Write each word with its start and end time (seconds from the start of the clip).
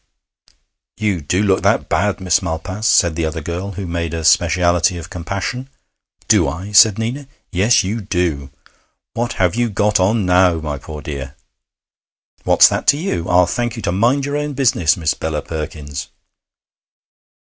'You 0.97 1.21
do 1.21 1.43
look 1.43 1.61
that 1.61 1.87
bad, 1.87 2.19
Miss 2.19 2.39
Malpas,' 2.41 2.85
said 2.87 3.15
the 3.15 3.23
other 3.25 3.39
girl, 3.39 3.73
who 3.73 3.85
made 3.85 4.15
a 4.15 4.23
speciality 4.23 4.97
of 4.97 5.11
compassion. 5.11 5.69
'Do 6.27 6.47
I?' 6.47 6.71
said 6.71 6.97
Nina. 6.97 7.27
'Yes, 7.51 7.83
you 7.83 8.01
do. 8.01 8.49
What 9.13 9.33
have 9.33 9.53
you 9.53 9.69
got 9.69 9.99
on, 9.99 10.25
now, 10.25 10.55
my 10.55 10.79
poor 10.79 11.03
dear?' 11.03 11.35
'What's 12.45 12.67
that 12.69 12.87
to 12.87 12.97
you? 12.97 13.29
I'll 13.29 13.45
thank 13.45 13.75
you 13.75 13.83
to 13.83 13.91
mind 13.91 14.25
your 14.25 14.37
own 14.37 14.53
business, 14.53 14.97
Miss 14.97 15.13
Bella 15.13 15.43
Perkins.' 15.43 16.07